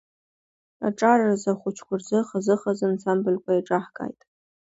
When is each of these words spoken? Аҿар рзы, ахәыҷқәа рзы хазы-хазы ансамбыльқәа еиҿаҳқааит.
Аҿар 0.87 1.19
рзы, 1.29 1.49
ахәыҷқәа 1.53 1.95
рзы 2.01 2.17
хазы-хазы 2.27 2.85
ансамбыльқәа 2.89 3.51
еиҿаҳқааит. 3.55 4.19